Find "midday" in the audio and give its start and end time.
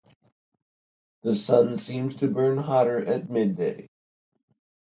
3.29-3.87